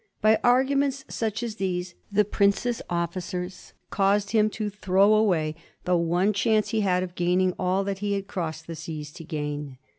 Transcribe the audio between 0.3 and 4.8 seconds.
arguments such as these the prince's officers caused him to